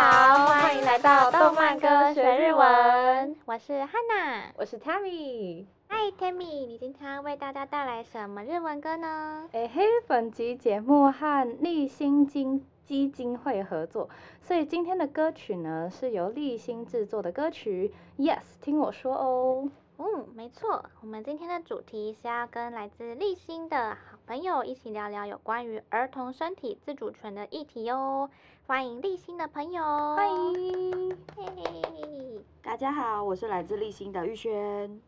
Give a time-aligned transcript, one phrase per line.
[0.00, 3.36] 好，欢迎来到动漫歌学日文。
[3.46, 5.66] 我是 Hana，我是 Tammy。
[5.88, 9.48] 嗨，Tammy，你今天为大家带来什么日文歌呢？
[9.52, 14.08] 哎嘿，本集节目和励馨金基金会合作，
[14.40, 17.92] 所以今天的歌曲呢是由励馨制作的歌曲。
[18.18, 19.68] Yes，听我说哦。
[20.00, 28.28] 嗯，没错，我们今天的主题是要跟来自励馨的好朋友一起聊聊有关于儿童身体自主权的议题哦。
[28.66, 29.82] 欢迎立新的朋友，
[30.16, 35.00] 欢迎，嘿嘿，大家好，我是来自立新的玉轩，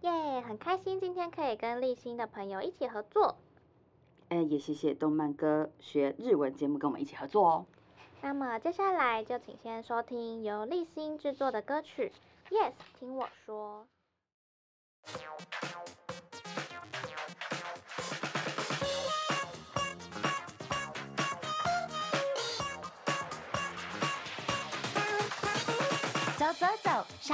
[0.00, 3.36] 耶，yeah, 很开心今天可以跟立新的朋友一起合作。
[4.30, 7.66] 嗯，也谢谢动漫歌学日文节目跟我们一起合作哦。
[8.22, 12.10] 那么接下来就请先收听由立新制作的歌曲
[12.48, 13.86] ，Yes，听我说。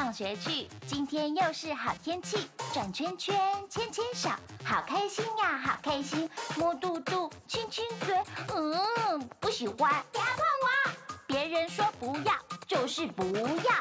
[0.07, 0.69] 上学去。
[0.87, 3.37] 今天又是好天气，转圈圈，
[3.69, 4.31] 牵牵手，
[4.65, 6.31] 好开心呀，好开心。
[6.57, 8.17] 摸肚肚，亲亲嘴，
[8.55, 9.77] 嗯，不喜欢，
[10.12, 10.93] 不要碰我。
[11.27, 12.33] 别人说不要，
[12.69, 13.75] 就是不要。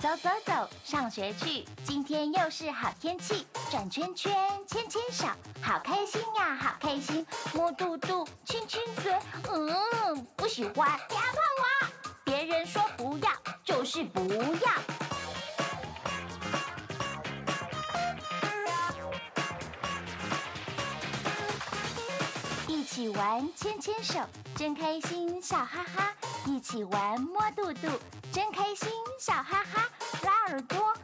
[0.00, 1.64] 走走走，上学去。
[1.84, 4.32] 今天又是好天气，转圈圈，
[4.68, 5.26] 牵牵手，
[5.60, 7.26] 好开心呀，好开心。
[7.54, 9.12] 摸肚肚，亲亲嘴，
[9.50, 11.88] 嗯，不喜欢，不要碰我。
[12.22, 13.32] 别人说不要，
[13.64, 14.72] 就是不要。
[22.68, 24.20] 一起玩，牵牵手，
[24.54, 26.14] 真开心，笑哈哈。
[26.46, 27.88] 一起玩，摸肚肚，
[28.32, 28.88] 真开心，
[29.18, 29.88] 笑哈哈。
[30.22, 30.94] 拉耳朵，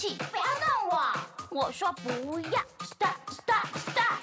[0.00, 1.12] 气，不要弄我！
[1.50, 4.18] 我说不要，stop stop stop。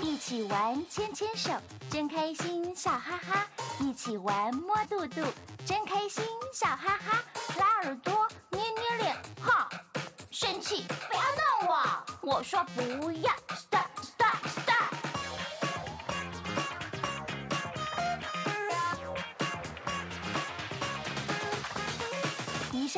[0.00, 1.52] 一起玩，牵牵手，
[1.88, 3.46] 真开心，笑哈哈。
[3.78, 5.24] 一起玩，摸肚肚，
[5.64, 7.22] 真开心，笑哈哈。
[7.56, 9.68] 拉耳朵，捏捏脸，哈！
[10.32, 12.04] 生气，不要弄我！
[12.22, 13.32] 我说不要。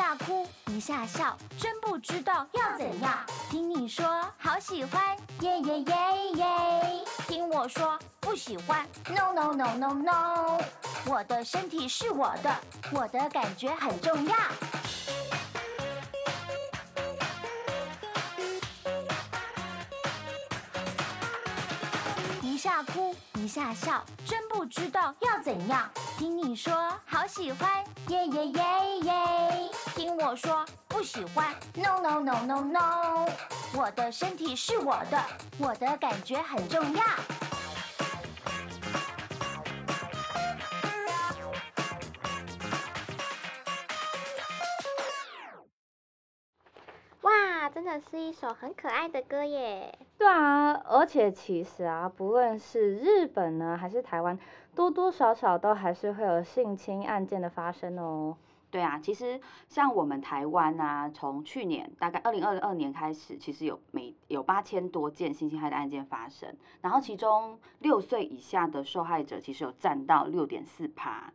[0.04, 3.24] 下哭一下笑，真不知道要怎样。
[3.48, 4.06] 听你说
[4.36, 5.96] 好喜欢，耶耶耶
[6.34, 7.04] 耶。
[7.26, 10.60] 听我说不喜欢，no no no no no。
[11.06, 12.54] 我的身体是我的，
[12.92, 14.36] 我的感觉很重要。
[22.42, 25.90] 一下哭一下笑，真不知道要怎样。
[26.16, 26.72] 听你说
[27.04, 29.70] 好喜欢，耶耶耶耶。
[29.94, 33.28] 听我说不喜欢，no no no no no，
[33.74, 35.22] 我的身体是我的，
[35.58, 37.04] 我的感觉很重要。
[47.84, 49.98] 真的是一首很可爱的歌耶！
[50.16, 54.38] 对啊，而且其实啊，不论是日本呢，还是台湾，
[54.74, 58.38] 多多少少都还是会有性侵案件的发生哦。
[58.70, 71.30] 对啊，其实像我们台湾啊，从去年大概二零二二年开始，其实有每有八千多件性侵害的案件发生，然后其中六岁以下的受害者其实有占到六点四趴，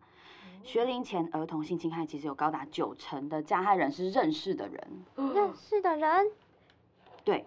[0.64, 6.28] 学龄前儿童性侵害其实有高达九成的加害人是认识的人，认识的人，
[7.24, 7.46] 对。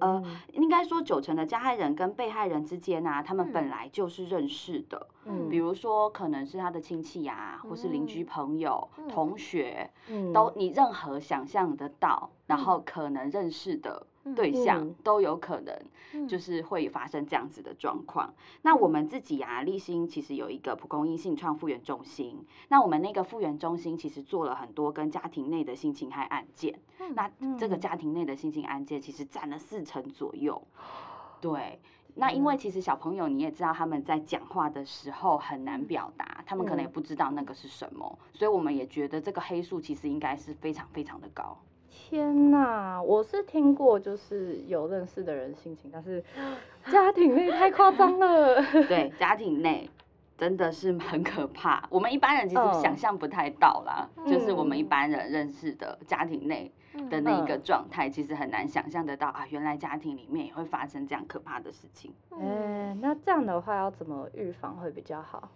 [0.00, 0.20] 呃，
[0.52, 5.06] 应该说九成的加害人跟被害人之间啊，他们本来就是认识的。
[5.24, 14.04] 嗯，比如说可能是他的亲戚呀、啊，或是邻居朋友、嗯、同学，嗯、都你任何想象得到，嗯、然后可能认识的。
[14.34, 18.28] 对象都有可能，就是会发生这样子的状况。
[18.28, 22.44] 嗯、那我们自己啊，立新其实有一个蒲公英性创复原中心。
[22.68, 26.78] 那我们那个复原中心其实做了很多跟家庭内的性侵害案件。
[27.00, 30.62] 嗯、那这个家庭内的性侵案件其实占了四成左右。
[31.40, 31.78] 对，
[32.14, 41.58] 那因为其实小朋友你也知道，他们在讲话的时候很难表达，他们可能也不知道那个是什么，所以我们也觉得这个黑数其实应该是非常非常的高。
[41.94, 46.22] 天呐，我是听过，就是有认识的人性情，但是
[46.90, 48.60] 家庭内太夸张了。
[48.88, 49.88] 对，家庭内
[50.36, 51.86] 真的是很可怕。
[51.88, 56.72] 我们一般人其实想象不太到啦，嗯、就是我们一般人认识的家庭内
[57.08, 62.12] 的那一个状态，其实很难想象得到啊，原来家庭里面也会发生这样可怕的事情。
[62.32, 65.48] 嗯、欸，那这样的话要怎么预防会比较好？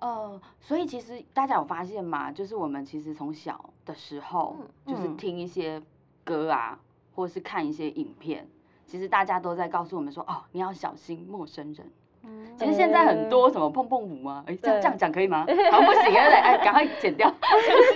[0.00, 2.32] 呃，所以其实大家有发现吗？
[2.32, 4.56] 就是我们其实从小的时候，
[4.86, 5.80] 嗯、就是听一些
[6.24, 6.78] 歌啊，
[7.14, 8.48] 或是看一些影片，
[8.86, 11.86] 其实大家都在告诉我们说，哦，你要小心陌生人。
[12.22, 15.46] 嗯、其实现在很多什么碰碰舞啊，哎、欸，这样这样讲可以吗？
[15.72, 16.34] 好像不行，对不对？
[16.34, 17.32] 哎，赶快剪掉。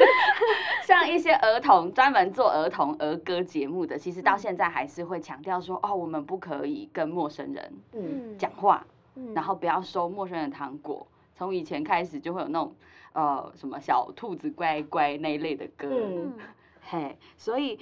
[0.83, 11.07] 像一些儿童专门做儿童儿歌节目的，其实到现在还是会强调说，哦，我们不可以跟陌生人嗯讲话，嗯、然后不要收陌生人的糖果。
[11.37, 12.75] 从以前开始就会有那种，
[13.13, 16.33] 呃，什么小兔子乖乖那一类的歌，嗯、
[16.83, 17.79] 嘿，所以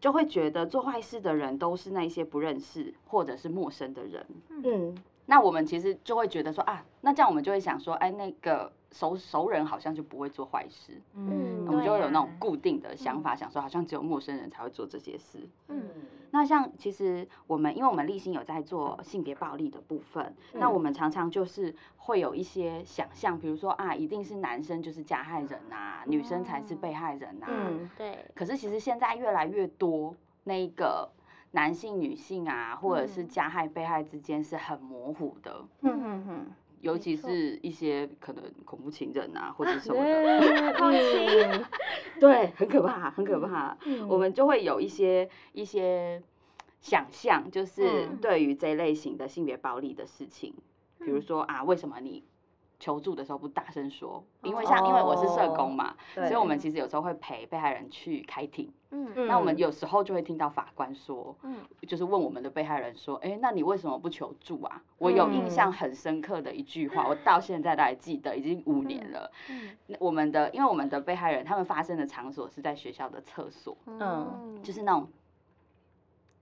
[0.00, 4.26] 就会觉得做坏事的人都是那些不认识或者是陌生的人，
[4.64, 4.96] 嗯，
[5.28, 8.72] 那我们其实就会觉得说啊，那这样我们就会想说，哎，那个。
[8.90, 15.84] 熟熟人好像就不会做坏事，嗯，我们就会有那种固定的想法，想说好像只有陌生人才会做这些事，嗯，
[16.30, 28.24] 那像其实我们，因为我们励馨有在做性别暴力的部分，那我们常常就是会有一些想象，比如说啊，一定是男生就是加害人啊，女生才是被害人啊，嗯，对。
[28.34, 31.06] 可是其实现在越来越多那个
[31.52, 36.46] 男性、女性啊，或者是加害、被害之间是很模糊的，嗯嗯嗯。
[36.80, 41.64] 尤其是一些可能恐怖情人啊，或者什么的，恐情
[42.20, 43.76] 对，很可怕，很可怕。
[43.84, 46.22] 嗯、我们就会有一些一些
[46.80, 50.54] 想象，就是对于这类型的性别暴力的事情，
[51.00, 52.22] 嗯、比如说啊，为什么你
[52.78, 54.22] 求助的时候不大声说？
[54.42, 58.70] 因为像因为我是社工嘛，哦、所以我们其实有时候会陪被害人去开庭。
[58.90, 64.82] 嗯，那我们有时候就会听到法官说，嗯，就是问我们的被害人说，哎、欸，那你为什么不求助啊？
[64.96, 69.30] 我有印象很深刻的一句话，嗯、我到现在都还记得，已经五年了。
[69.50, 75.06] 嗯，我们的因为我们的被害人他们发生的场所是在学校的厕所，嗯，就是那种。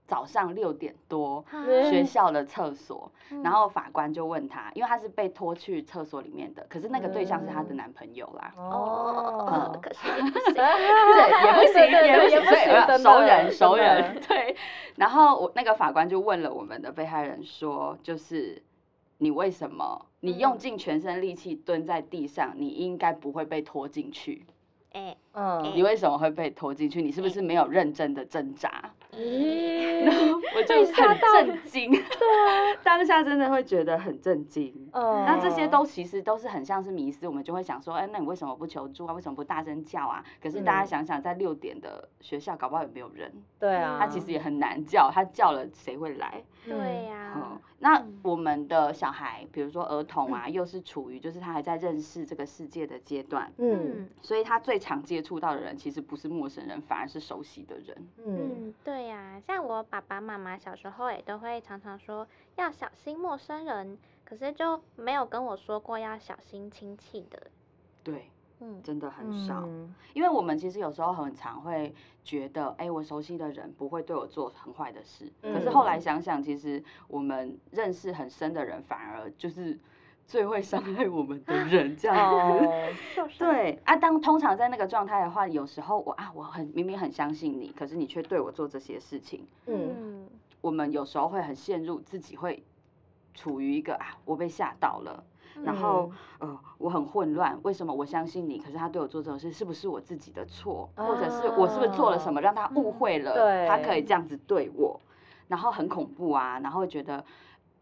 [0.07, 1.43] 早上六点多，
[1.89, 3.11] 学校的厕所，
[3.43, 8.53] 然后法官就问他，因为他是被拖去厕所里面的，可是那个对象是他的男朋友啦。
[8.57, 9.99] 哦，可是
[10.53, 10.63] 对，
[11.45, 12.41] 也不行，也不行，
[12.87, 14.55] 对，熟人，熟人， 对。
[14.95, 18.63] 然后我那个法官就问了我们的被害人说，就是
[19.17, 24.45] 你为什么你用尽全身力气蹲在地上，你应该不会被拖进去？
[24.93, 27.01] 哎，嗯，你为什么会被拖进去？
[27.01, 28.89] 你是不是没有认真的挣扎？
[29.17, 34.73] 咦，然后 我就很震惊， 对啊，当下真的会觉得很震惊。
[34.93, 39.13] 嗯，那这些都其实都是很像是迷思，我们就会想说，哎，那你为什么不求助啊？
[39.13, 40.23] 为什么不大声叫啊？
[40.41, 43.31] 可是大家想想，在六点的学校，搞不好也没有人。
[43.59, 46.43] 对啊，他其实也很难叫，他叫了谁会来？
[46.67, 47.33] 对呀。
[47.35, 58.07] 嗯，那我们的小孩，比如说儿童啊，又是处于就是他还在认识这个世界的阶段，嗯，所以他最常接触到的人，其实不是陌生人，反而是熟悉的人。
[58.25, 67.47] 嗯，对呀，像我爸爸妈妈小时候也都会常常说要小心陌生人，可是就没有跟我说过要小心亲戚的。
[68.03, 68.29] 对。
[68.59, 71.93] 嗯，真的很少，嗯、因为我们其实有时候很常会
[72.23, 75.31] 觉得，哎、欸，我熟悉的人不会对我做很坏的事。
[75.41, 79.77] 嗯、可是后来想想，其实我们认识很深的人，反而就是
[80.25, 82.65] 最会伤害我们的人，这样子。
[82.65, 89.45] 哦、 对啊，当通常在那个状态的话，有时候我啊，我很明明很相信你，可是你却对我做这些事情。
[89.67, 90.27] 嗯，
[90.61, 92.63] 我们有时候会很陷入自己会
[93.35, 95.23] 处于一个啊，我被吓到了。
[95.63, 98.59] 然后，呃，我很混乱，为什么我相信你？
[98.59, 100.89] 可是他对我做这种事，是不是我自己的错？
[100.95, 103.33] 或者是我是不是做了什么让他误会了？
[103.67, 104.99] 他可以这样子对我，
[105.47, 106.59] 然后很恐怖啊！
[106.59, 107.23] 然后觉得，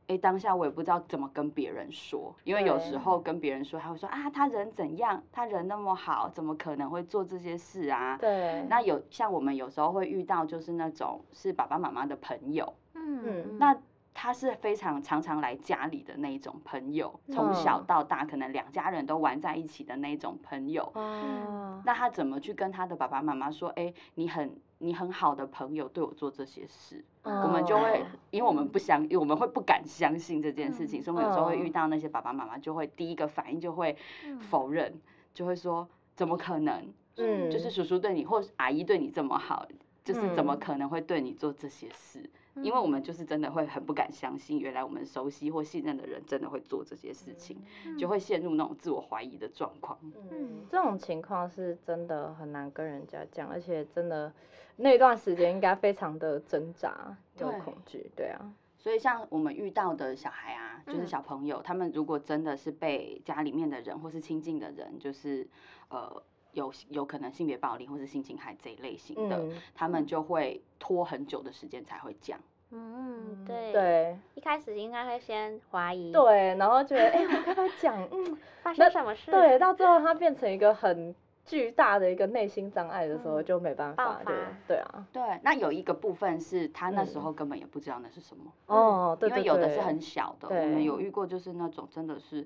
[0.07, 5.21] 哎，当下我也不知道怎么跟别人说，因为有时候跟别人说，他会说啊，他人怎样？
[5.31, 8.17] 他人那么好，怎么可能会做这些事啊？
[8.19, 8.65] 对。
[8.69, 13.77] 那有像我们有时候会遇到，就是那种是爸爸妈妈的朋友，嗯，那。
[14.17, 20.89] 他是非常常常来家里的那一种朋友，从小到大可能两家人都玩在一起的那种朋友。
[20.95, 23.67] 哦，那他怎么去跟他的爸爸妈妈说？
[23.75, 33.97] 哎，你很你很好的朋友对我做这些事，我们就会，因为我们不相，我们会不敢相信这件事情，所以我们有时候会遇到那些爸爸妈妈，就会第一个反应就会
[34.39, 34.97] 否认，
[35.33, 36.87] 就会说怎么可能？
[37.17, 39.67] 嗯，就是叔叔对你或阿姨对你这么好，
[40.05, 42.29] 就是怎么可能会对你做这些事？
[42.61, 47.57] 因为我们就是真的会很不敢相信，原来我们熟悉或信任的人真的会做这些事情，
[47.97, 49.97] 就会陷入那种自我怀疑的状况。
[50.31, 54.31] 嗯，这种情况是真的很难跟人家讲，而且真的
[54.77, 58.53] 那段时间应该非常的挣扎，有恐惧，对啊。
[58.77, 65.47] 所以像我们遇到的小孩啊，就是小朋友，他们如果真的是被家里面的人或是亲近的人，就是
[65.89, 66.23] 呃。
[66.55, 72.39] 有有可能性别暴力或是性侵害这一类型的，嗯、他们就会拖很久的时间才会讲。
[72.71, 73.71] 嗯，对。
[73.71, 74.17] 对。
[74.33, 76.11] 一开始应该会先怀疑。
[76.11, 78.01] 对，然后觉得，哎、欸，我跟他讲？
[78.11, 79.29] 嗯， 发生什么事？
[79.29, 81.13] 对，到最后他变成一个很
[81.45, 84.19] 巨大的一个内心障碍的时候，就没办法。
[84.25, 85.07] 对、嗯，对啊。
[85.13, 88.51] 对，那有一个部分是他那时候根本也不知道那是什么。
[88.65, 92.45] 哦、嗯，对，因为有的是很小的，我们有遇过，就是那种真的是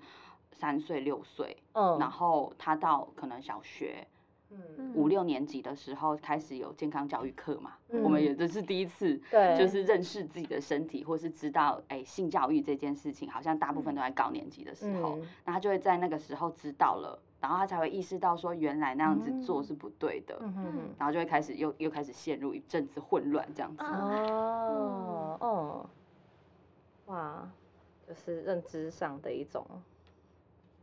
[0.51, 4.07] 三岁六岁，嗯，然后他到可能小学。
[4.51, 23.83] 嗯，五六年级的时候开始有健康教育课嘛，嗯、我们也就是第一次，对，就是认识自己的身体，或是知道，哎、欸，性教育这件事情，好像大部分都在高年级的时候，嗯、那他就会在那个时候知道了，然后他才会意识到说，原来那样子做是不对的，嗯嗯，然后就会开始又又开始陷入一阵子混乱这样子。
[23.83, 25.89] 哦，哦，
[27.05, 27.47] 哇，
[28.07, 29.63] 就是认知上的一种，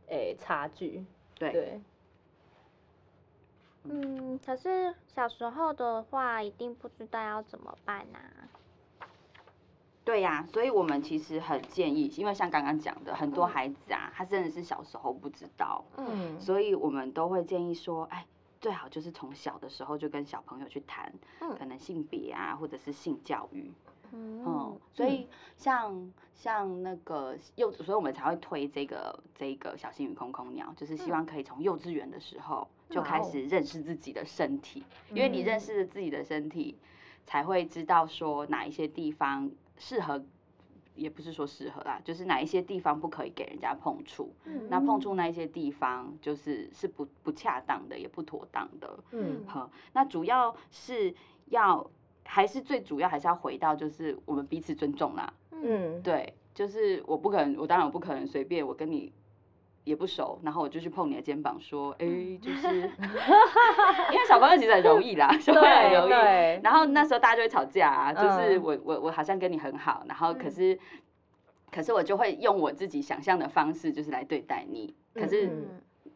[0.07, 1.51] 哎、欸，差距，对。
[1.51, 1.81] 对
[3.89, 9.07] 嗯，可是小时候的话，一定不知道要怎么办呐、啊。
[10.03, 18.25] 对呀、啊，所以我们其实很建议，因为像刚刚讲的，很多孩子啊，他真的是小时候不知道，嗯，所以我们都会建议说，哎，
[18.59, 23.71] 最好就是从小的时候就跟小朋友去谈，嗯，可能性别啊，或者是性教育。
[24.11, 36.77] 嗯，嗯，所以像、嗯、像那个幼，所以我们才会推这个这个小星与空空鸟，就是希望可以从幼稚园的时候就开始认识自己的身体，嗯、因为你认识了自己的身体，
[37.25, 40.23] 才会知道说哪一些地方适合，
[40.95, 45.15] 也不是说适合啦，就是哪一些地方不可以给人家碰触，嗯、那碰触。
[45.15, 51.13] 那一些地方就是是不不恰当的，也不妥当的，嗯，好，那主要是
[51.47, 51.89] 要。
[52.27, 55.33] 还是最主要，还是要回到就是我们彼此尊重啦。
[55.51, 59.11] 嗯，对，就是我不可能，我当然我不可能随便，我跟你
[59.83, 62.67] 也不熟，然后我就去碰你的肩膀说，哎、欸，就是，
[64.11, 66.61] 因为小朋友其实很容易啦，小朋友很容易。
[66.61, 70.79] 然后那时候大家就会吵架啊，就是我我我好像跟你很好，然后可是、嗯、
[71.71, 75.49] 可是我就会用我自己想象的方式，就是来对待你，可是。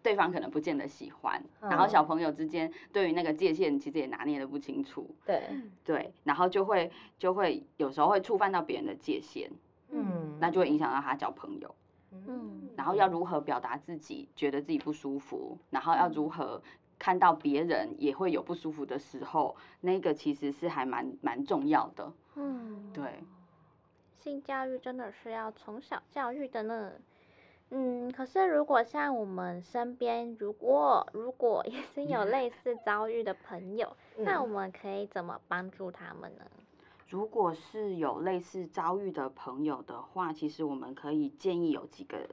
[0.01, 5.43] 嗯对方可能不见得喜欢，嗯、然后小朋友之间对于那个界限其实也拿捏的不清楚，对
[5.83, 9.51] 对，然后就会就会有时候会触犯到别人的界限，
[9.89, 11.75] 嗯，那就会影响到他交朋友，
[12.11, 16.61] 嗯，然后要如何表达自己，觉得自己不舒服，然后要如何
[16.97, 23.23] 看到别人也会有不舒服的时候，那个其实是还蛮蛮重要的，嗯，对，
[24.17, 26.91] 性教育真的是要从小教育的呢。
[27.73, 36.43] 嗯，可是如果像我们身边，如果如果也是 有类似遭遇的朋友，嗯、那我们可以怎么帮助他们呢？
[37.07, 42.29] 如果是有类似遭遇的朋友的话，其实我们可以建议有几个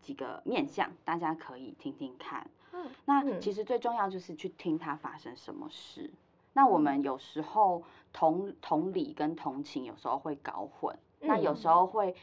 [0.00, 2.50] 几个面向，大家可以听听看。
[2.72, 6.10] 嗯，那其实最重要就是去听他发生什么事。
[6.12, 6.16] 嗯、
[6.54, 12.16] 那我们有时候同同理跟同情有时候会搞混，嗯、那有时候会。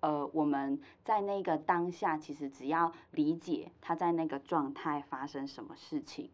[0.00, 6.30] 呃，我们在那个当下，其实只要理解他在那个状态发生什么事情，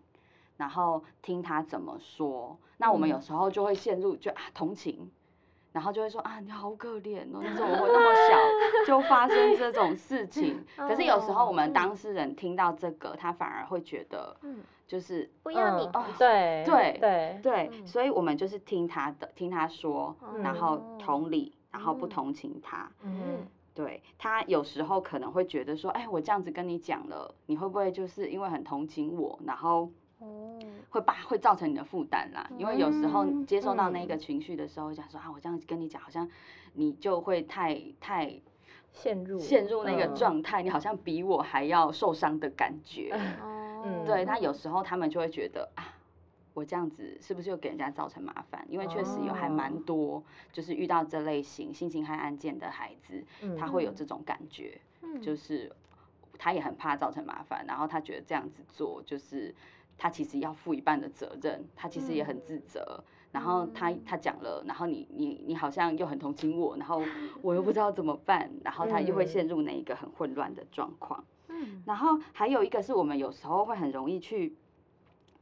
[0.57, 5.11] 然后听他怎么说，那我们有时候就会陷入就啊同情，
[5.73, 10.65] 然后就会说啊你好可怜哦，你怎么会那么小就发生这种事 情？
[10.77, 23.45] 可是有时候我们当事人听到这个，他反而会觉得，嗯就是不要你哦，对对对对，所以我们就是听他的，听他说，然后同理，然后不同情他，嗯。
[23.77, 29.91] 对，他有时候可能会觉得说，哎，我这样子跟你讲了，你会不会就是因为很同情我，然后
[30.89, 32.51] 会把会造成你的负担啦？
[32.57, 36.27] 因为有时候接受到那个情绪的时候，想说啊，我这样子跟你讲，好像
[36.73, 38.41] 你就会太太
[38.93, 43.15] 陷入陷入那个状态，你好像比我还要受伤的感觉。
[43.85, 45.93] 嗯， 对，那有时候他们就会觉得啊。
[46.57, 48.67] 我这样子是不是又给人家造成麻烦？
[48.71, 50.23] 因为确实有还蛮多，
[50.55, 53.23] 就是遇到这类型性侵害案件的孩子，
[53.59, 54.81] 他会有这种感觉，
[55.21, 55.71] 就是
[56.39, 59.55] 他也很怕造成麻烦，然后他觉得这样子做，就是
[59.99, 67.03] 他其实要负一半的责任，他其实也很自责，然后他他讲了，然后你你你好像又很同情我，然后
[67.43, 71.23] 我又不知道怎么办，然后他又会陷入那一个很混乱的状况。
[71.85, 74.57] 然后还有一个是我们有时候会很容易去。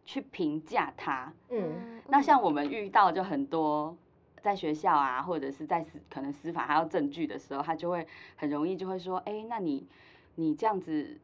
[0.04, 3.96] 去评价他，嗯，那像我们遇到就很多，
[4.42, 8.06] 在学校啊，或者是在司可能司法还要证据的时候，他就会
[8.36, 9.86] 很容易就会说，哎，那你
[10.34, 11.16] 你这样子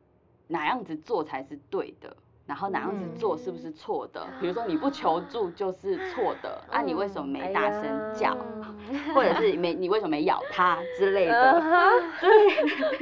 [0.48, 2.16] 哪样子做才是对的？
[2.46, 4.26] 然后哪样子做是不是错的？
[4.40, 7.82] 比如说你不求助就是错的，啊，你为什么没大声
[8.12, 8.36] 叫？
[9.14, 11.62] 或者是没你为什么没咬他之类的？
[12.20, 12.28] 对，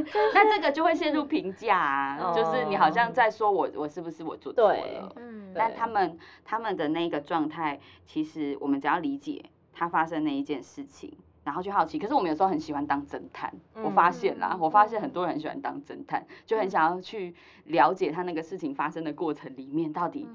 [0.35, 5.13] 那这个就会陷入评价啊，就是你好像在说我我是不是我做错了？
[5.59, 11.99] 嗯，但他们他们的那个状态，其实我们只要理解他发生那一件事情，然后就好奇。
[11.99, 17.35] 可是我们有时候很喜欢当侦探，我发现啦，我发现很多人很喜欢当侦探，就很想要去
[17.65, 20.29] 了解他那个事情发生的过程里面到底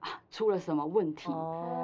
[0.00, 1.30] 啊出了什么问题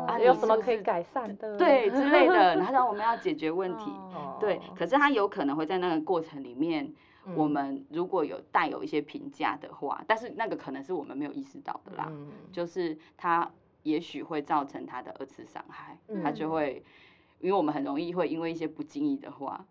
[0.06, 2.56] 啊，有什么可以改善的，对之类的。
[2.56, 3.92] 然后让我们要解决问题，
[4.40, 4.60] 对。
[4.76, 6.92] 可是他有可能会在那个过程里面。
[7.34, 13.50] 我们如果有带有一些评价的话，但是那个可能是我们没有意识到的啦，嗯、就是他
[13.82, 16.82] 也许会造成他的二次伤害，嗯、他就会，
[17.40, 19.64] 因为我们很容易会因为一些不经意的话，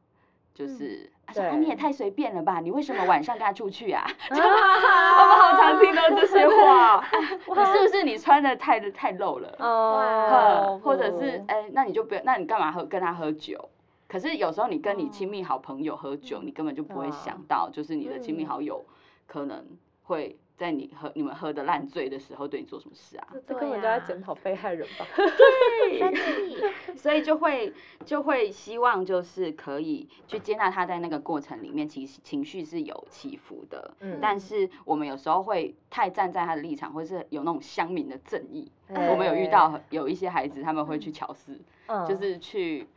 [0.54, 4.06] 就是他说、嗯、啊你也太随便了吧，你为什么晚上跟他出去啊？
[4.30, 9.56] 我们好常听到这些话， 你是不是你穿的太太露了？
[9.60, 13.70] 哦，或者是哎、欸，那你就不要，那你干嘛喝跟他喝酒？
[14.08, 18.86] 可是有时候你跟你亲密好朋友喝酒，你根本就不会想到，就是你的亲密好友
[19.26, 19.66] 可能
[20.04, 23.28] 会在你喝你们喝的烂醉的时候对你做什么事啊？
[23.46, 25.06] 这根本就在检讨被害人吧？
[25.16, 27.74] 对， 所以就会
[28.06, 33.94] 就会希望就是可以去接纳他在那个过程里面，其实情绪是有起伏的。
[34.00, 38.72] 嗯，但是我们有时候会太站在他的立场，或是有那种乡民的正义。
[38.90, 41.60] 我们有遇到有一些孩子，他们会去乔事，
[42.08, 42.88] 就是去。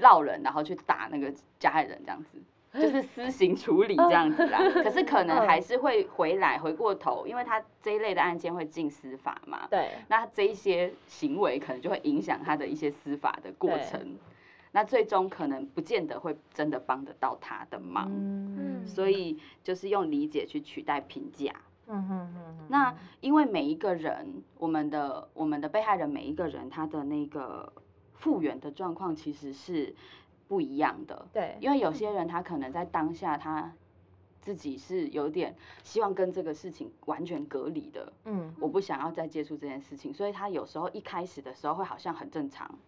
[0.00, 2.38] 烙人，然后去打那个加害人，这样子
[2.72, 4.58] 就是 私刑处理这样子啦。
[4.82, 9.68] 可是可能还是会回来，回过头，因为他这一类的案件会进司法嘛。
[9.70, 9.92] 对。
[10.08, 14.16] 那这一些行为可能就会影响他的一些司法的过程。
[14.72, 18.10] 那最终可能不见得会真的帮得到他的忙。
[18.10, 18.84] 嗯。
[18.84, 21.52] 所以就是用理解去取代评价。
[21.86, 22.66] 嗯哼哼。
[22.68, 27.72] 那因为每一个人，我们的我们的被害人每一个人，他的那个。
[28.14, 29.94] 复原的状况其实是
[30.48, 33.72] 不一样的，对，因为有些人他可能在当下他
[34.40, 42.78] 自己是有点希望跟这个事情完全隔离的，嗯，我不想要再接触这件事情，所以他有时候一开始的时候会好像很正常，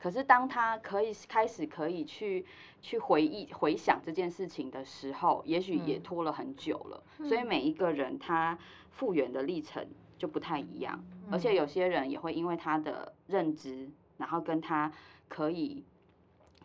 [0.00, 2.46] 可是当他可以开始可以去
[2.80, 8.58] 去回忆回想这件事情的时候，也许也拖了很久了，所以每一个人他
[8.90, 13.90] 复原的历程就不太一样，而且有些人也会因为他的认知。
[14.24, 14.90] 然后跟他
[15.28, 15.84] 可以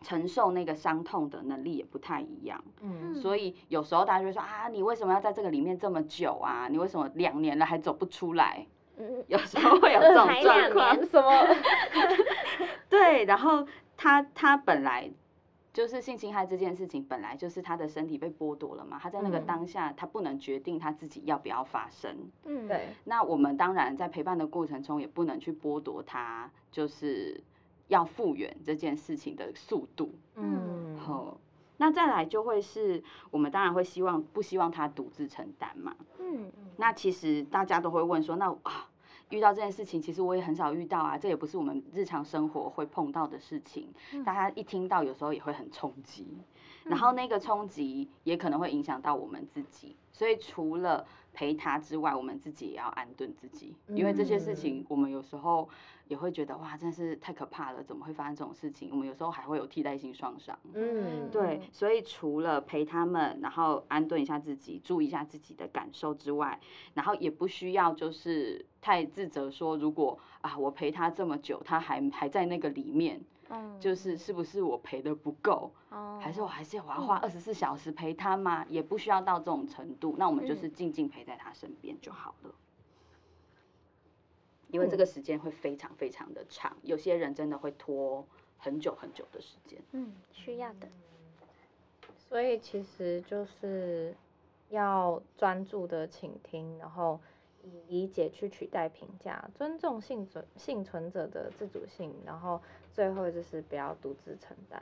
[0.00, 6.68] 承受那个伤痛的能力也不太一样，嗯，所以有时候大家就会说啊，你为什么要在这个里面这么久啊？
[6.70, 8.66] 你为什么两年了还走不出来？
[8.96, 11.54] 嗯，有时候会有这种状况，什么？
[12.88, 15.10] 对，然后他他本来
[15.74, 22.88] 就是性侵害这件事情，本来就是他的身体被剥夺了嘛，他在那个当下他不能决定他自己要不要发生，嗯，对。
[23.04, 27.44] 那我们当然在陪伴的过程中也不能去剥夺他，就是。
[27.90, 31.36] 要复原这件事情的速度，嗯，好，
[31.76, 38.88] 那再来就会是我们当然会希望不希望他独自承担嘛，嗯，那其实大家都会问说，那啊
[39.30, 43.92] 遇到这件事情，其实我也很少遇到啊，这也不是我们日常生活会碰到的事情，
[44.24, 46.38] 大家一听到有时候也会很冲击，
[46.84, 55.68] 然后那个冲击也可能会影响到我们自己，所以除了陪他之外，我们自己也要安顿自己，因为这些事情我们有时候。
[56.10, 57.80] 也会觉得哇，真是太可怕了！
[57.84, 58.90] 怎么会发生这种事情？
[58.90, 60.58] 我们有时候还会有替代性创伤。
[60.74, 66.58] 嗯，对，所以除了陪他们，然后安顿一下自己，注意一下自己的感受之外，
[66.94, 75.72] 然后也不需要就是太自责，说如果啊，我陪他这么久，他还还在那个里面，嗯，就是是不是我陪的不够？
[75.90, 78.66] 哦，还是我还是要花二十四小时陪他吗？
[78.68, 82.52] 也不需要到这种程度，那我们就是静静陪在他身边就好了。
[84.70, 88.26] 因为这个时间会非常非常的长，有些人真的会拖
[88.58, 89.80] 很久很久的时间。
[89.92, 90.88] 嗯，需要的。
[92.16, 94.14] 所以其实就是
[94.68, 97.18] 要专注的倾听，然后
[97.62, 102.60] 以理解去取代评价，尊重幸存幸存者的自主性，然后
[102.92, 104.80] 最后就是不要独自承担。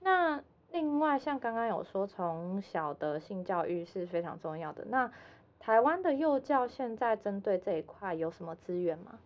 [0.00, 4.84] 那另外像刚刚有说，从小的性教育是非常重要的。
[4.86, 5.12] 那
[5.60, 9.18] 台湾的幼教现在针对这一块有什么资源吗？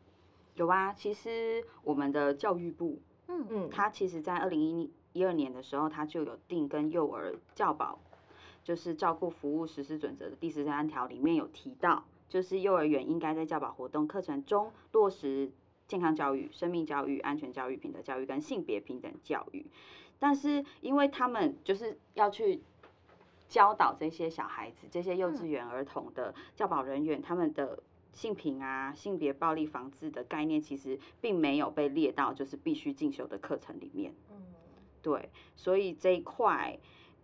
[0.56, 8.00] 有啊，其实我们的教育部，嗯嗯，它其实在二零一一二年的时候，它就有定跟幼儿教保，
[8.64, 15.52] 就是照顾服务实施准则的第十三条里面有提到，就是幼儿园应该在教保活动课程中落实
[15.86, 19.64] 健康教育、生命教育、安全教育、品德教育跟性别平等教育。
[20.18, 22.60] 但是因为他们就是要去。
[23.54, 27.80] 教导这些小孩子、这些幼稚园儿童的教保人员，他们的
[28.12, 34.12] 性平啊、性别暴力防治的概念，其实并没有被列到就是必须进修的课程里面。
[34.32, 34.38] 嗯，
[35.02, 36.76] 对，所以这一块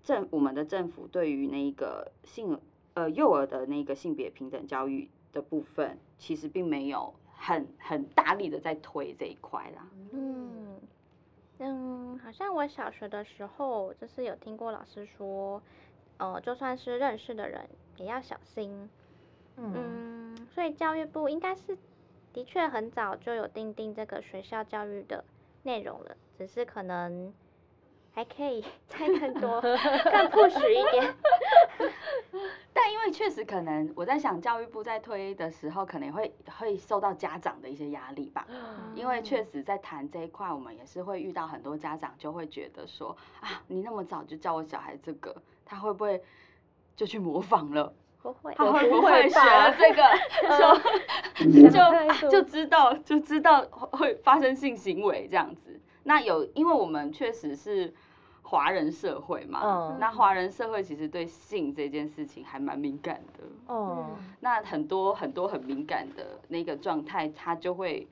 [0.05, 2.61] 政我们的政府对于那个性
[2.95, 9.89] 呃幼儿的那个性别平等教育的部分，其实并没有很很大力的在推这一块啦。
[10.13, 10.79] 嗯。
[11.63, 15.61] 嗯，好像我小学的时候就是有听过老师说，
[16.21, 18.89] 呃，就算是认识的人也要小心。
[19.57, 21.77] 嗯，嗯，所以教育部应该是
[22.33, 25.25] 的确很早就有定定这个学校教育的
[25.63, 27.33] 内容了，只是可能
[28.13, 29.73] 还可以 再更多、更
[30.31, 31.15] push 一点。
[32.73, 38.47] 但因为确实可能，我在想教育部在推的时候，可能会会受到家长的一些压力吧。
[38.49, 45.35] 嗯、因为确实在谈这一块，我们也是会遇到很多家长就会觉得说啊，你那么早就教我小孩这个，
[45.71, 46.21] 他会不会
[46.97, 47.93] 就去模仿了？
[48.21, 50.03] 不会，他会不会学了这个
[51.49, 55.81] 就就、啊、就知道就知道会发生性行为这样子？
[56.03, 57.95] 那有，因为我们确实是。
[58.43, 63.45] 华人社会嘛，嗯、那华人社会其实对性这件事情还蛮敏感的。
[63.73, 68.09] 哦、嗯，那很多很多很敏感的那个状态，他就会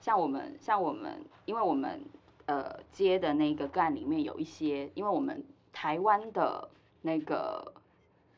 [0.00, 2.00] 像我们像我们，因为我们
[2.46, 6.66] 呃接的那个个案里面有一些，因为我们台湾的
[7.06, 7.72] 那个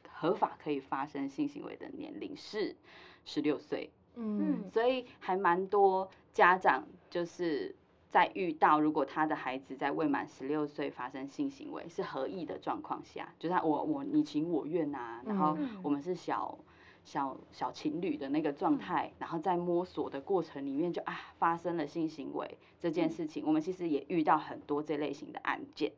[0.08, 2.76] 合法可以发生性行为的年龄是
[3.24, 7.74] 十六岁，嗯，所以还蛮多家长就是。
[8.10, 16.58] 在遇到如果他的孩子在未满十六岁发生性行为是合意的状况下，就是我我你情我愿啊，然后我们是小
[17.04, 25.92] 小小情侣的那个状态，然后在摸索的过程里面就啊发生了性行为这件事情，我们其实也遇到很多这类型的案件，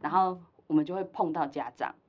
[0.00, 1.99] 然后我们就会碰到家长，啊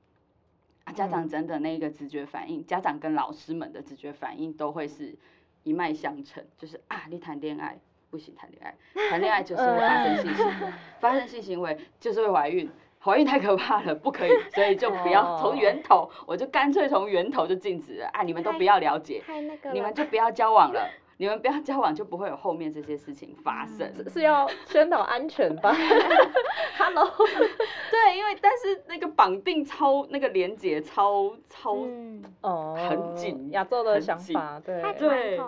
[0.92, 5.14] 家长真的那个直觉反应，家长跟老师们的直觉反应都会是
[5.62, 7.78] 一脉相承，就是啊你谈恋爱。
[8.10, 19.22] 不行，谈恋爱，谈恋爱就是会发生性行为，发生性行为就是会怀孕，怀孕太可怕了，不可以，所以就不要从源头，我就干脆从源头就禁止了，啊，你们都不要了解，
[19.72, 20.86] 你们就不要交往了。
[21.22, 23.88] 你们不要交往，就不会有后面这些事情发生。
[23.96, 25.72] 嗯、是要宣导安全吧？
[26.76, 27.08] Hello，
[27.92, 31.76] 对，因为但是那个绑定超那个连接超超
[32.40, 35.40] 哦很紧，亚洲的想法对对，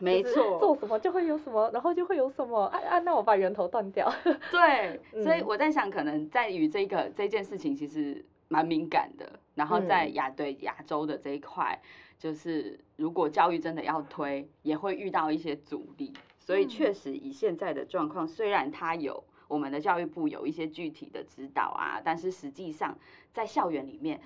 [0.00, 4.12] 没 错，做什么就会有什么，然后就会有什么啊啊，那我把源头断掉。
[4.50, 11.80] 对，所以我在想，可能在于这个这件事情其实蛮敏感的，然后在亚对亚洲的这一块。
[12.18, 22.98] 就是如果教育真的要推，也会遇到一些阻力，所以确实以现在的状况，虽然他有我们的教育部有一些具体的指导啊，但是实际上
[23.32, 24.20] 在校园里面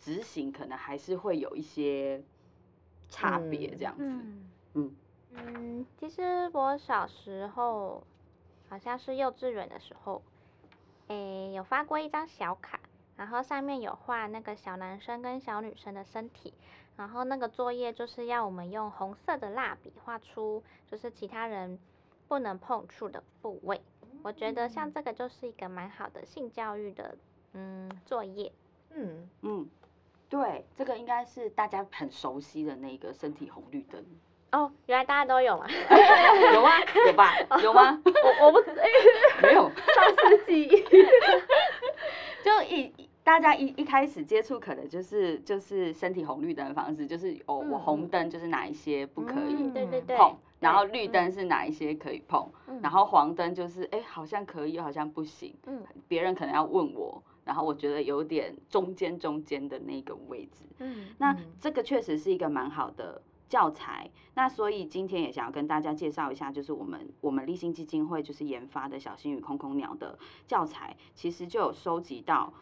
[0.00, 2.22] 执行可能还是会有一些
[3.08, 4.02] 差别这样子。
[4.04, 4.96] 嗯嗯，
[5.32, 8.04] 嗯，其实我小时候
[8.68, 10.20] 好像是幼稚园的时候，
[11.06, 12.80] 诶，有发过一张小卡，
[13.16, 16.52] 然后上面有画那个小男生跟小女生的身体。
[16.98, 21.78] 然后那个作业就是要我们用红色的蜡笔画出，就是其他人
[22.26, 23.80] 不能碰触的部位。
[24.24, 27.16] 我觉得像这个就是一个蛮好的性教育的
[27.52, 28.50] 嗯作业。
[28.90, 29.68] 嗯嗯，
[30.28, 34.04] 对，这个应该是大家很熟悉的那个身体红绿灯。
[34.50, 35.68] 哦，原来大家都有啊？
[36.52, 36.70] 有吗？
[37.06, 37.32] 有吧？
[37.62, 38.02] 有吗？
[38.40, 38.58] 我我不
[39.40, 40.66] 没有，上世纪
[42.42, 43.07] 就一。
[43.28, 50.16] 大家一一开始接触可能就是就是身体红绿灯的方式，就是哦，我红灯就是哪一些不可以碰，对对对，
[50.60, 72.54] 然后绿灯是哪一些可以碰，然后黄灯就是哎好像可以，好像不行，嗯，别人可能要问我，然后我觉得有点中间中间的那个位置，嗯，那这个确实是一个蛮好的教材，那所以今天也想要跟大家介绍一下，就是我们我们立新基金会就是研发的小星与空空鸟的教材，其实就有收集到。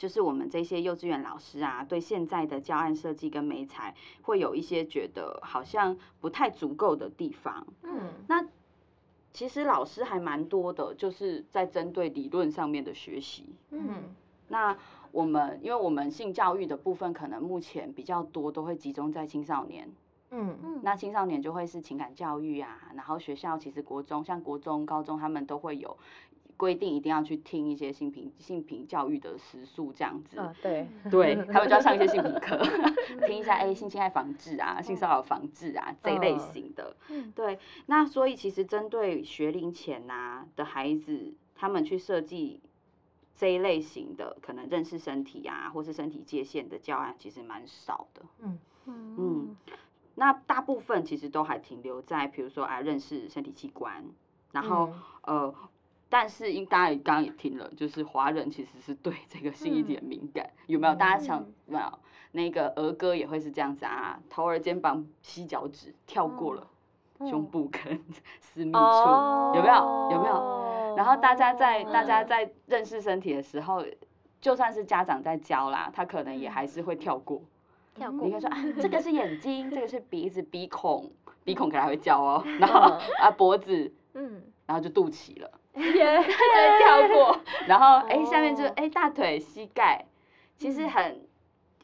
[0.00, 7.66] 就是我们这些幼稚园老师啊，对现在的教案设计跟美材会有一些觉得好像不太足够的地方。
[7.82, 8.46] 嗯，那
[9.34, 13.44] 其实老师还蛮多的，就是在针对理论上面的学习。
[13.72, 14.04] 嗯，
[14.48, 14.74] 那
[15.12, 19.86] 我们因为我们性教育的部分，可能目前比较多都会集中在青少年。
[20.30, 25.98] 嗯嗯，那青少年就会是情感教育啊，然后学校其实国中像国中、高中他们都会有。
[26.60, 32.62] 规定一定要去听一些性平性平教育的时数这样子，啊、对，对 他们就要上一些性平课，
[33.26, 42.60] 听一下哎、欸、 性侵害防治啊，性骚扰防治啊这一类型的，嗯、对，那所以其实针对学龄前呐、啊、的孩子，他们去设计
[43.34, 48.58] 这一类型的可能认识身体啊，或是身体界限的教案，其实蛮少的，嗯。
[48.84, 49.56] 嗯，嗯，
[50.16, 54.04] 那大部分其实都还停留在比如说啊认识身体器官，
[54.52, 54.92] 然后、
[55.22, 55.54] 嗯、呃。
[56.10, 60.94] 但是，因大家刚刚也听了，就是华人其实是对这个性一点敏感，嗯、有没有？
[60.96, 61.98] 大家想有没有？
[62.32, 66.66] 那个儿歌也会是这样子啊，头儿肩膀膝脚趾跳过了
[67.20, 68.00] 胸部跟
[68.40, 68.78] 私密处，
[69.54, 70.08] 有没有？
[70.12, 70.94] 有没有？
[70.96, 73.84] 然后大家在大家在认识身体的时候，
[74.40, 77.42] 就算是家长在教啦，他可能也还是会跳过。
[77.94, 78.24] 跳过。
[78.24, 81.10] 你可以说啊，这个是眼睛，这个是鼻子，鼻孔，
[81.44, 82.44] 鼻孔可能还会叫哦。
[82.58, 87.40] 然后啊脖子，嗯，然后就肚脐了，耶，就跳过。
[87.68, 90.04] 然后哎，下面就哎大腿、膝盖，
[90.56, 91.20] 其实很，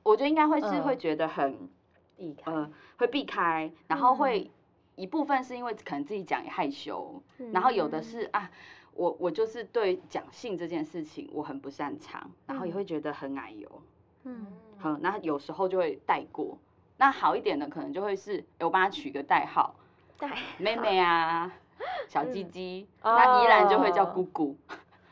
[0.02, 1.68] 我觉得应该会是会觉得很
[2.16, 4.50] 避开，呃，会避开，然后会。
[4.98, 8.50] 一部分是因为可能自己讲也害羞，嗯、然后有的是啊，
[8.94, 13.82] 我我就是对讲性这件事情我很不擅长，嗯、然后也会觉得很奶油，
[14.24, 14.46] 嗯，
[14.78, 16.56] 好，那有时候就会带过。
[16.96, 19.74] 那好一点的可能就会是，我帮他取个代号，
[20.18, 21.52] 代号妹妹啊，
[22.08, 24.56] 小鸡鸡，嗯、那宜兰就会叫姑姑，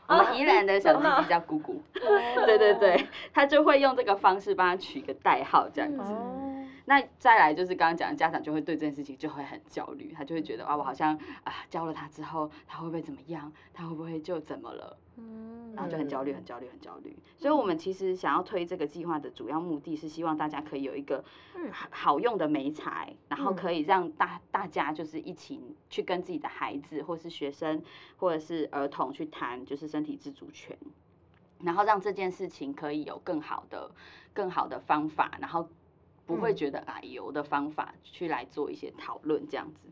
[0.07, 6.13] 哦、 我们宜兰的小鸡鸡叫姑姑，哦、 对对对，他就会用这个方式帮他取个代号这样子。
[6.85, 13.51] 嗯那再来就是刚刚讲的，家长就会对这件事情就会很焦虑，他就会觉得啊，我好像啊教了他之后，他会不会怎么样？
[13.73, 14.95] 他会不会就怎么了？
[15.17, 17.17] 嗯，然后就很焦虑，很焦虑，很焦虑。
[17.37, 21.25] 所以，我们其实想要推这个计划的主要目的是希望大家可以有一个
[21.89, 27.81] 好用的媒材，然后可以让大大家就是一起去跟自己的孩子，或是学生，
[28.17, 30.77] 或者是儿童去谈，就是身体自主权，
[31.63, 33.89] 然后让这件事情可以有更好的、
[34.33, 35.67] 更好的方法，然后。
[36.25, 39.87] 不会觉得矮油的方法去来做一些讨论这样子。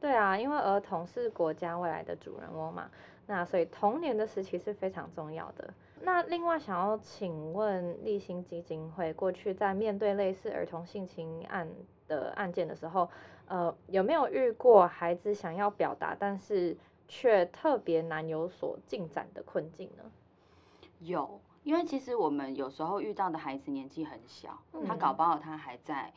[0.00, 2.90] 对啊，因为儿童是国家未来的主人翁嘛，
[3.26, 5.72] 那所以童年的时期是非常重要的。
[6.02, 11.68] 那另外想要请问立新基金会，过去在面对类似儿童性侵案
[12.08, 13.10] 的案件的时候，
[13.46, 16.74] 呃，有没有遇过孩子想要表达，但是
[17.06, 20.04] 却特别难有所进展的困境呢？
[21.00, 21.40] 有。
[21.62, 26.12] 因为其实我们有时候遇到的孩子年纪很小，嗯、他搞不好他还在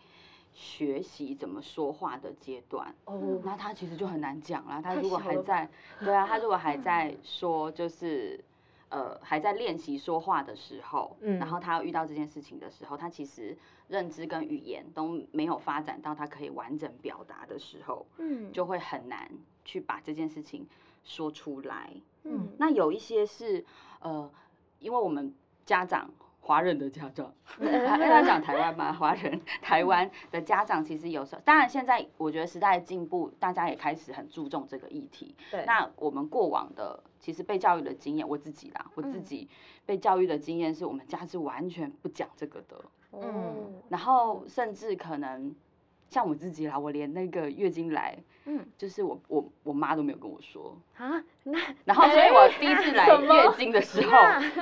[0.54, 4.82] 学习怎么说话的阶段，哦，那他其实就很难讲了。
[4.82, 8.42] 他如果还在，对啊，他如果还在说，就是
[8.90, 13.58] 呃还在练习说话的时候，嗯，然后他遇到这件事情的时候，他其实
[13.90, 19.30] 认知跟语言都没有发展到他可以完整表达的时候，嗯，就会很难
[19.66, 20.66] 去把这件事情
[21.04, 21.92] 说出来，
[22.24, 23.66] 嗯，那有一些是
[24.00, 24.32] 呃。
[24.84, 25.34] 因为我们
[25.66, 26.10] 家长，
[26.42, 35.34] 华人的家长， 他讲台湾嘛，华人台湾的家长其实有时候，当然现在我觉得时代的进步，大家也开始很注重这个议题。
[35.50, 35.64] 对。
[35.66, 39.50] 那我们过往的其实被教育的经验，我自己啦，我自己
[39.86, 42.86] 被教育的经验是我们家是完全不讲这个的。
[43.14, 43.82] 嗯。
[43.90, 45.56] 然后甚至可能。
[46.14, 51.58] 像我自己啦，我连那个月经来，嗯，就是我我我妈都没有跟我说啊，那。
[51.86, 54.16] 然后所以我第一次来 月经的时候，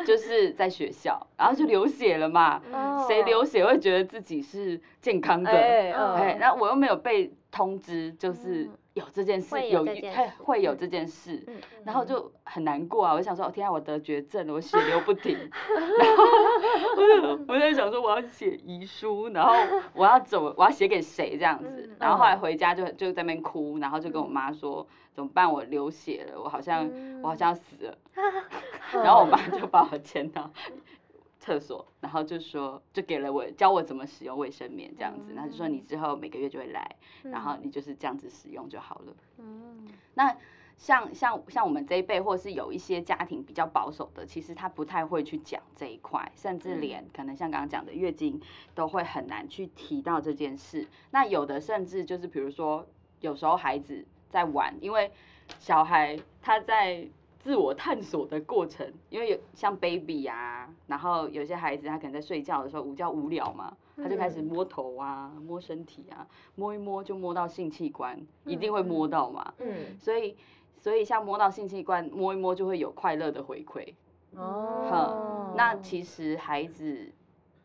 [0.05, 2.61] 就是在学校，然后就流血了嘛，
[3.05, 8.69] 谁流血会觉得自己是健康的，哎，那我又没有被通知，就是。
[8.93, 11.41] 有这件事，有会会有这件事，
[11.85, 13.13] 然后就很难过啊！
[13.13, 19.53] 我想说，哦天啊，我得绝症了，我血流不停， 然后我在想说，我要写遗书，然后
[19.93, 21.89] 我要怎么，我要写给谁这样子？
[21.97, 25.49] 然后后来回家就就在那边哭，然后就跟我妈说怎么办？
[25.49, 26.85] 我流血了，我好像
[27.23, 27.97] 我好像要死了，
[28.91, 30.51] 然后我妈就把我牵到
[31.41, 39.15] 厕所，然后就说，就给了我教我怎么使用卫生棉这样子，然后就说你之后每个月就会来，然后你就是这样子使用就好了。
[39.39, 40.37] 嗯，那
[40.77, 48.39] 像像像我们这一辈，或是有一些家庭比较保守的，其实他不太会去讲这一块，甚至连可能像刚刚讲的月经
[48.75, 50.87] 都会很难去提到这件事。
[51.09, 52.85] 那有的甚至就是比如说，
[53.19, 55.11] 有时候孩子在玩，因为
[55.57, 57.09] 小孩他在。
[57.43, 69.51] 自我探索的过程，因为有像 baby 啊，然后有些孩子他可能在睡觉的时候午觉无聊嘛，他就开始摸头啊，摸身体啊，摸一摸就摸到性器官，一定会摸到嘛。
[69.57, 70.37] 嗯，所以
[70.77, 73.91] 所以像摸到性器官，摸一摸就会有快乐的回馈。
[74.35, 77.11] 哦，那其实孩子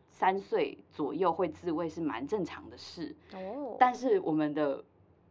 [0.09, 3.15] 三岁左右会自慰是蛮正常的事。
[3.35, 4.83] 哦，但是我们的。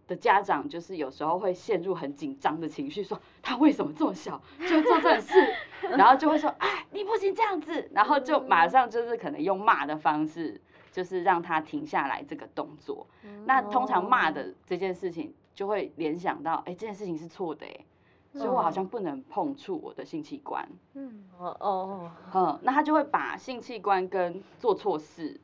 [0.06, 5.34] 的家长就是有时候会陷入很紧张的情绪，说他为什么这么小就做这种事，
[5.96, 10.60] 然后就会说哎，你不行这样子，然后就马上就是可能用骂的方式，
[10.92, 13.06] 就是让他停下来这个动作。
[13.44, 17.84] 那通常骂的这件事情就会联想到，哎，这件事情是错的，哎，
[18.32, 20.68] 所以我好像不能碰触我的性器官。
[20.94, 21.24] 嗯。
[21.38, 25.38] 哦哦，嗯，那他就会把性器官跟做错事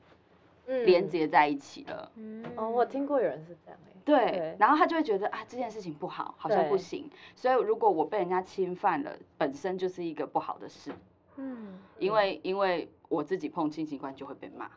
[0.66, 2.11] 连接在一起了。
[2.16, 3.79] 嗯哦，我听过有人是这样。
[4.05, 7.09] 对，然后他就会觉得啊，这件事情不好，好像不行。
[7.37, 10.90] 所以如果我被人家侵犯了，本身就是一个不好的事。
[11.37, 14.68] 嗯，因为因为我自己碰性器官就会被骂。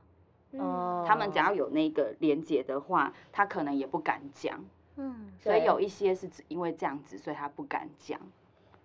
[0.60, 4.63] 哦，他们只要有那个连结的话，他可能也不敢讲。
[4.98, 8.19] 嗯，所以有一些是因为这样子，所以他不敢讲。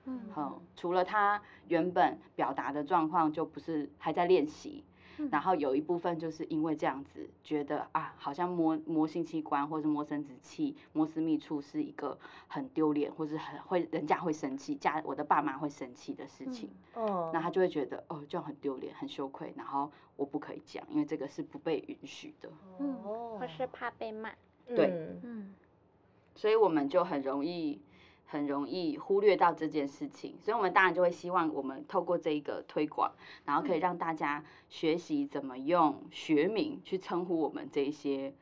[0.06, 4.82] 嗯，嗯，除了他原本表达的状况就不是还在练习。
[5.30, 12.18] 然后有一部分就是因为这样子觉得啊，好像摸摸性器官或者摸生殖器、摸私密处是一个
[12.48, 16.70] 很丢脸，或是很会人家会生气，家我的爸妈会生气的事情。
[17.32, 22.50] 那他就会觉得哦，这样很丢脸、很羞愧，然后我不可以讲，因为这个是不被允许的。
[22.78, 22.94] 嗯，
[23.38, 24.30] 或是怕被骂。
[24.66, 25.54] 对，嗯，
[26.34, 27.80] 所以我们就很容易。
[28.30, 33.10] 很容易忽略到这件事情，所以我们当然就会希望我们透过这一个推广，
[33.44, 38.32] 然后可以让大家学习怎么用学名去称呼我们这一些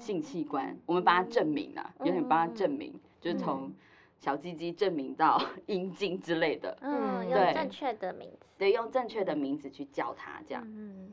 [0.00, 3.70] 性器官，我们帮他证明啊，有点帮他正名，就是从
[4.18, 11.10] 小鸡鸡证明到 阴茎之类的，嗯，用正确的名字，对，用正确的名字去叫它这样，嗯，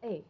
[0.00, 0.22] 哎。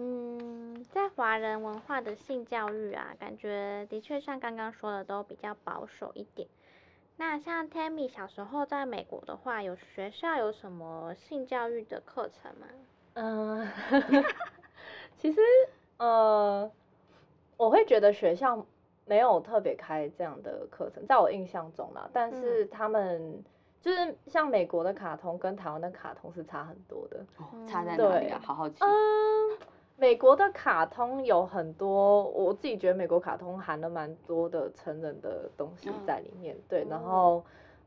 [0.00, 6.46] 嗯，在华人文化的性教育啊，感觉的确像刚刚说的都比较保守一点。
[7.16, 12.66] 那像 Tammy 小时候在美国的话，有学校有什么性教育的课程吗？
[13.14, 14.24] 嗯、呃，
[15.18, 15.40] 其实
[15.96, 16.70] 呃，
[17.56, 18.64] 我会觉得学校
[19.04, 22.08] 没有特别开这样的课程，在我印象中啦。
[22.12, 23.44] 但是他们、嗯、
[23.80, 27.18] 就是像美国的卡通跟台湾的卡通是差很多的。
[27.38, 28.40] 哦，差在哪里啊？
[28.44, 28.76] 好好奇。
[28.84, 29.58] 嗯
[30.00, 37.44] 美国的卡通有很多，我自己觉得美国卡通含了蛮多的成人的东西在里面，对，然后，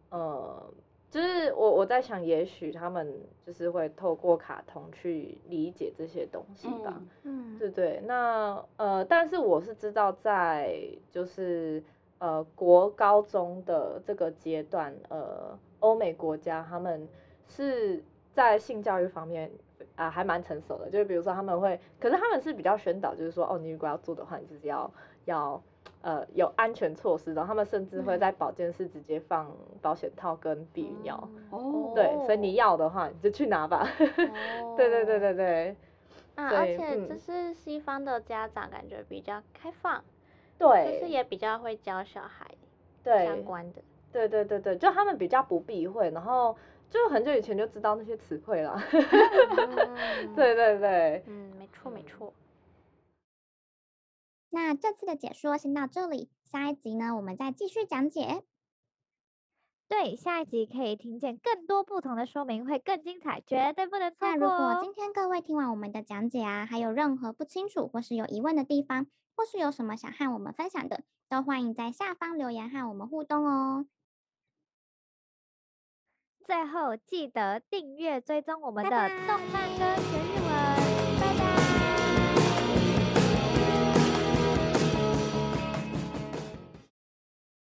[0.10, 0.62] 呃，
[1.10, 10.78] 就是我我在想，也许他们就是会透过卡通去理解这些东西吧，嗯，对对，那呃，但是我是知道在
[11.10, 11.82] 就是
[12.18, 17.08] 呃国高中的这个阶段，呃，欧美国家他们
[17.48, 19.50] 是在性教育方面。
[19.96, 24.92] 啊，还蛮成熟的，就是比如说他们会，可是他们是比较宣导，就是说，哦，你如果要做的话，你就是要
[25.26, 25.62] 要
[26.02, 35.76] 呃有安全措施，然后他们甚至会在保健室直接放保险套跟避孕药，哦，对，所以你要的话，你就去拿吧， 哦、对对对对对，
[36.36, 40.04] 啊，而且就是西方的家长感觉比较开放，
[40.58, 42.50] 对，就是也比较会教小孩
[43.04, 46.56] 对相关的，对对对对，就他们比较不避讳，然后。
[46.92, 48.78] 就很久以前就知道那些词汇了，
[50.36, 52.34] 对对对，嗯，没错没错。
[54.50, 58.44] 那这次的解说先到这里，下一集呢，我们再继续讲解。
[59.88, 64.28] 对，下一集可以听见更多不同的说明，会更精彩，绝对不能错过。
[64.28, 73.86] 那如果今天各位听完我们的讲解啊，还有任何不清楚或是有疑问的地方，或是有什么想和我们分享的，都欢迎在下方留言和我们互动哦。
[76.46, 80.51] 最后记得订阅追踪我们的动漫歌学日文。